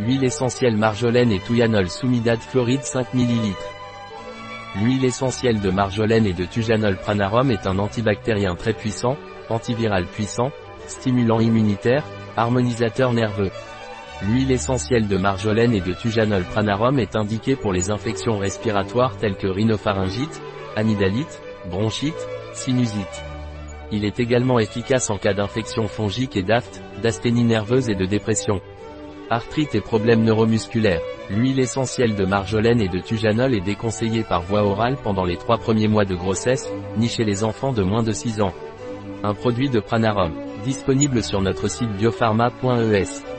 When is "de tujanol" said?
6.32-6.96, 15.80-16.42, 32.88-33.52